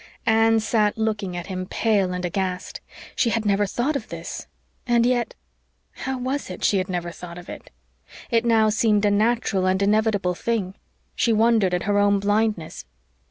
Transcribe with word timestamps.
Anne 0.25 0.59
sat 0.59 0.97
looking 0.97 1.37
at 1.37 1.45
him, 1.45 1.67
pale 1.67 2.11
and 2.11 2.25
aghast. 2.25 2.81
She 3.15 3.29
had 3.29 3.45
never 3.45 3.67
thought 3.67 3.95
of 3.95 4.07
this! 4.07 4.47
And 4.87 5.05
yet 5.05 5.35
how 5.91 6.17
was 6.17 6.49
it 6.49 6.63
she 6.63 6.79
had 6.79 6.89
never 6.89 7.11
thought 7.11 7.37
of 7.37 7.47
it? 7.49 7.69
It 8.31 8.43
now 8.43 8.69
seemed 8.69 9.05
a 9.05 9.11
natural 9.11 9.67
and 9.67 9.79
inevitable 9.79 10.33
thing. 10.33 10.73
She 11.13 11.31
wondered 11.33 11.75
at 11.75 11.83
her 11.83 11.99
own 11.99 12.19
blindness. 12.19 12.87